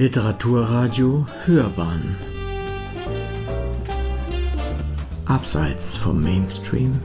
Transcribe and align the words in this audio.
Literaturradio 0.00 1.26
Hörbahn. 1.44 2.16
Abseits 5.24 5.96
vom 5.96 6.22
Mainstream. 6.22 7.00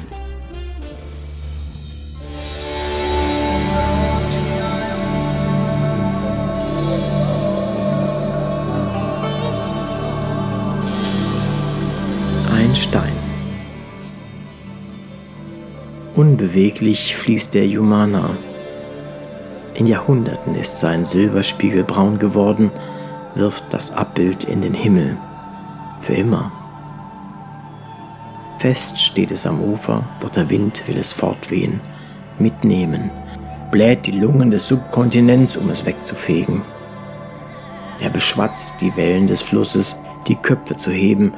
Ein 12.56 12.76
Stein 12.76 13.12
Unbeweglich 16.16 17.16
fließt 17.16 17.56
der 17.56 17.66
Yumana 17.66 18.30
in 19.76 19.88
Jahrhunderten 19.88 20.56
ist 20.56 20.78
sein 20.78 21.06
Silberspiegel 21.06 21.84
braun 21.84 22.20
geworden, 22.20 22.72
wirft 23.36 23.66
das 23.72 23.92
Abbild 23.92 24.44
in 24.44 24.62
den 24.62 24.74
Himmel. 24.74 25.18
Für 26.02 26.14
immer. 26.14 26.52
Fest 28.60 29.00
steht 29.00 29.32
es 29.32 29.46
am 29.46 29.62
Ufer, 29.62 30.04
doch 30.22 30.30
der 30.30 30.50
Wind 30.50 30.88
will 30.88 30.98
es 30.98 31.12
fortwehen, 31.12 31.82
mitnehmen, 32.40 33.12
bläht 33.72 34.06
die 34.06 34.12
Lungen 34.12 34.52
des 34.52 34.68
Subkontinents, 34.68 35.58
um 35.58 35.70
es 35.70 35.86
wegzufegen. 35.86 36.62
Er 38.00 38.10
beschwatzt 38.10 38.76
die 38.82 38.96
Wellen 38.96 39.28
des 39.28 39.42
Flusses, 39.42 40.00
die 40.28 40.36
Köpfe 40.36 40.78
zu 40.78 40.92
heben, 40.92 41.34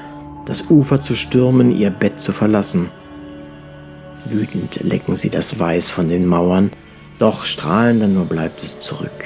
das 0.45 0.69
Ufer 0.69 1.01
zu 1.01 1.15
stürmen, 1.15 1.71
ihr 1.75 1.89
Bett 1.89 2.19
zu 2.19 2.31
verlassen. 2.31 2.89
Wütend 4.25 4.81
lecken 4.83 5.15
sie 5.15 5.29
das 5.29 5.59
Weiß 5.59 5.89
von 5.89 6.09
den 6.09 6.27
Mauern, 6.27 6.71
doch 7.19 7.45
strahlender 7.45 8.07
nur 8.07 8.25
bleibt 8.25 8.63
es 8.63 8.79
zurück. 8.79 9.25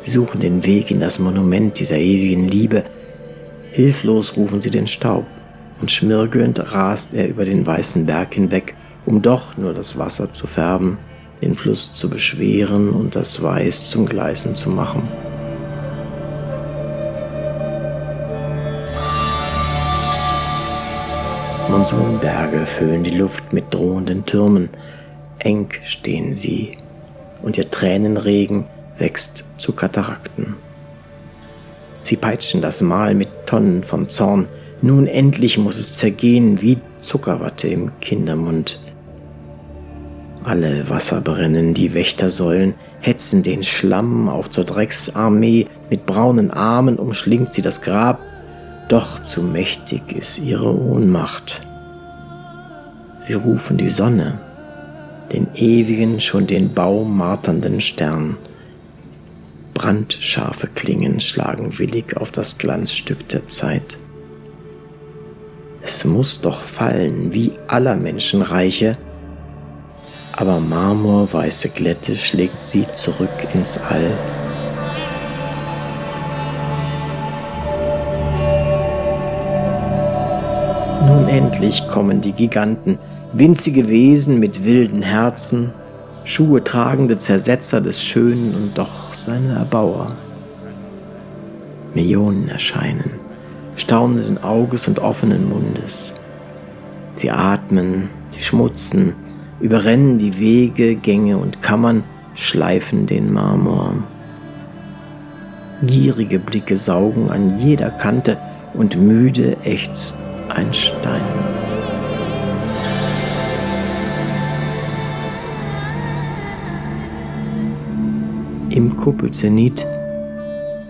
Sie 0.00 0.10
suchen 0.10 0.40
den 0.40 0.64
Weg 0.64 0.90
in 0.90 1.00
das 1.00 1.18
Monument 1.18 1.78
dieser 1.78 1.98
ewigen 1.98 2.48
Liebe. 2.48 2.84
Hilflos 3.72 4.36
rufen 4.36 4.60
sie 4.60 4.70
den 4.70 4.86
Staub, 4.86 5.26
und 5.80 5.90
schmirgelnd 5.90 6.72
rast 6.72 7.14
er 7.14 7.28
über 7.28 7.44
den 7.44 7.66
weißen 7.66 8.06
Berg 8.06 8.34
hinweg, 8.34 8.74
um 9.06 9.22
doch 9.22 9.56
nur 9.56 9.74
das 9.74 9.98
Wasser 9.98 10.32
zu 10.32 10.46
färben, 10.46 10.98
den 11.42 11.54
Fluss 11.54 11.92
zu 11.92 12.08
beschweren 12.08 12.90
und 12.90 13.16
das 13.16 13.42
Weiß 13.42 13.90
zum 13.90 14.06
Gleißen 14.06 14.54
zu 14.54 14.70
machen. 14.70 15.02
Monsunberge 21.70 22.64
füllen 22.64 23.04
die 23.04 23.16
Luft 23.16 23.52
mit 23.52 23.72
drohenden 23.74 24.24
Türmen, 24.24 24.70
eng 25.38 25.68
stehen 25.82 26.34
sie, 26.34 26.76
und 27.42 27.58
ihr 27.58 27.70
Tränenregen 27.70 28.64
wächst 28.98 29.44
zu 29.58 29.72
Katarakten. 29.72 30.56
Sie 32.02 32.16
peitschen 32.16 32.62
das 32.62 32.80
Mahl 32.80 33.14
mit 33.14 33.28
Tonnen 33.46 33.82
vom 33.84 34.08
Zorn, 34.08 34.48
nun 34.80 35.06
endlich 35.06 35.58
muss 35.58 35.78
es 35.78 35.94
zergehen 35.94 36.62
wie 36.62 36.78
Zuckerwatte 37.00 37.68
im 37.68 37.90
Kindermund. 38.00 38.80
Alle 40.44 40.88
Wasser 40.88 41.20
brennen, 41.20 41.74
die 41.74 41.94
Wächtersäulen 41.94 42.74
hetzen 43.00 43.42
den 43.42 43.62
Schlamm 43.62 44.28
auf 44.28 44.50
zur 44.50 44.64
Drecksarmee, 44.64 45.66
mit 45.90 46.06
braunen 46.06 46.50
Armen 46.50 46.98
umschlingt 46.98 47.52
sie 47.52 47.62
das 47.62 47.82
Grab, 47.82 48.20
doch 48.88 49.22
zu 49.24 49.42
mächtig 49.42 50.12
ist 50.12 50.38
ihre 50.38 50.74
Ohnmacht. 50.74 51.60
Sie 53.18 53.34
rufen 53.34 53.76
die 53.76 53.90
Sonne, 53.90 54.40
den 55.32 55.48
ewigen, 55.54 56.20
schon 56.20 56.46
den 56.46 56.72
Baum 56.72 57.16
marternden 57.16 57.80
Stern. 57.80 58.36
Brandscharfe 59.74 60.68
Klingen 60.74 61.20
schlagen 61.20 61.78
willig 61.78 62.16
auf 62.16 62.30
das 62.30 62.58
Glanzstück 62.58 63.28
der 63.28 63.48
Zeit. 63.48 63.98
Es 65.82 66.04
muss 66.04 66.40
doch 66.40 66.60
fallen, 66.60 67.32
wie 67.32 67.52
aller 67.68 67.96
Menschenreiche, 67.96 68.96
aber 70.32 70.60
marmorweiße 70.60 71.70
Glätte 71.70 72.16
schlägt 72.16 72.64
sie 72.64 72.86
zurück 72.94 73.30
ins 73.54 73.78
All. 73.78 74.10
Nun 81.28 81.36
endlich 81.36 81.86
kommen 81.88 82.22
die 82.22 82.32
Giganten, 82.32 82.98
winzige 83.34 83.90
Wesen 83.90 84.40
mit 84.40 84.64
wilden 84.64 85.02
Herzen, 85.02 85.72
Schuhe 86.24 86.64
tragende 86.64 87.18
Zersetzer 87.18 87.82
des 87.82 88.02
Schönen 88.02 88.54
und 88.54 88.78
doch 88.78 89.12
seine 89.12 89.56
Erbauer. 89.56 90.12
Millionen 91.92 92.48
erscheinen, 92.48 93.10
staunenden 93.76 94.42
Auges 94.42 94.88
und 94.88 95.00
offenen 95.00 95.50
Mundes. 95.50 96.14
Sie 97.14 97.30
atmen, 97.30 98.08
sie 98.30 98.40
schmutzen, 98.40 99.12
überrennen 99.60 100.16
die 100.16 100.38
Wege, 100.38 100.94
Gänge 100.94 101.36
und 101.36 101.60
Kammern, 101.60 102.04
schleifen 102.36 103.04
den 103.04 103.30
Marmor. 103.34 103.96
Gierige 105.82 106.38
Blicke 106.38 106.78
saugen 106.78 107.28
an 107.28 107.58
jeder 107.58 107.90
Kante 107.90 108.38
und 108.72 108.96
müde 108.96 109.58
ächzt 109.62 110.16
ein 110.50 110.72
Stein. 110.72 111.22
Im 118.70 118.96
Kuppelzenit 118.96 119.84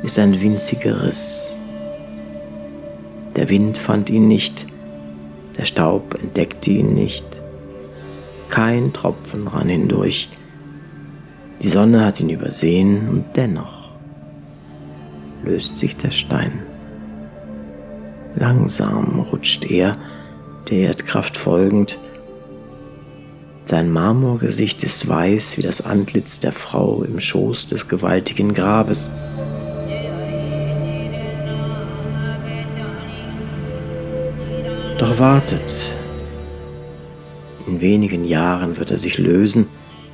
ist 0.02 0.18
ein 0.18 0.40
winziger 0.40 1.02
Riss. 1.02 1.56
Der 3.36 3.48
Wind 3.48 3.78
fand 3.78 4.10
ihn 4.10 4.28
nicht, 4.28 4.66
der 5.56 5.64
Staub 5.64 6.14
entdeckte 6.14 6.70
ihn 6.70 6.94
nicht. 6.94 7.40
Kein 8.48 8.92
Tropfen 8.92 9.46
rann 9.48 9.68
hindurch. 9.68 10.28
Die 11.62 11.68
Sonne 11.68 12.04
hat 12.04 12.20
ihn 12.20 12.30
übersehen 12.30 13.08
und 13.08 13.24
dennoch 13.36 13.90
löst 15.44 15.78
sich 15.78 15.96
der 15.96 16.10
Stein. 16.10 16.67
Langsam 18.38 19.18
rutscht 19.18 19.68
er, 19.68 19.96
der 20.70 20.78
Erdkraft 20.78 21.36
folgend, 21.36 21.98
sein 23.64 23.90
Marmorgesicht 23.90 24.84
ist 24.84 25.08
weiß 25.08 25.58
wie 25.58 25.62
das 25.62 25.84
Antlitz 25.84 26.38
der 26.38 26.52
Frau 26.52 27.02
im 27.02 27.18
Schoß 27.18 27.66
des 27.66 27.88
gewaltigen 27.88 28.54
Grabes. 28.54 29.10
Doch 34.98 35.18
wartet. 35.18 35.92
In 37.66 37.80
wenigen 37.80 38.24
Jahren 38.24 38.78
wird 38.78 38.92
er 38.92 38.98
sich 38.98 39.18
lösen, 39.18 39.66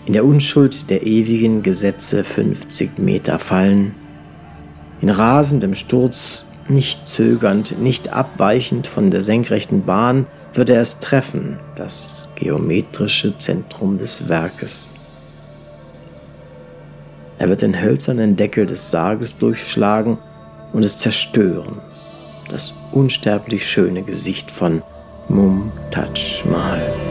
in 0.07 0.15
der 0.15 0.25
Unschuld 0.25 0.89
der 0.89 1.07
ewigen 1.07 1.63
Gesetze 1.63 2.25
50 2.25 2.99
Meter 2.99 3.39
fallen, 3.39 3.95
in 5.03 5.11
rasendem 5.11 5.75
Sturz, 5.75 6.47
nicht 6.69 7.09
zögernd, 7.09 7.79
nicht 7.81 8.13
abweichend 8.13 8.87
von 8.87 9.11
der 9.11 9.21
senkrechten 9.21 9.85
Bahn, 9.85 10.27
wird 10.55 10.71
er 10.71 10.81
es 10.81 11.01
treffen, 11.01 11.59
das 11.75 12.33
geometrische 12.37 13.37
Zentrum 13.39 13.99
des 13.99 14.29
Werkes. 14.29 14.89
Er 17.39 17.49
wird 17.49 17.63
den 17.63 17.81
hölzernen 17.81 18.37
Deckel 18.37 18.67
des 18.67 18.91
Sarges 18.91 19.37
durchschlagen 19.39 20.19
und 20.73 20.85
es 20.85 20.97
zerstören, 20.97 21.81
das 22.49 22.73
unsterblich 22.93 23.67
schöne 23.67 24.03
Gesicht 24.03 24.51
von 24.51 24.83
Mum 25.29 25.73
Taj 25.91 26.45
Mahal. 26.45 27.04